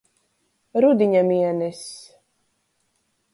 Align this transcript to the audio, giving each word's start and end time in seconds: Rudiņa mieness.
Rudiņa 0.85 1.21
mieness. 1.27 1.85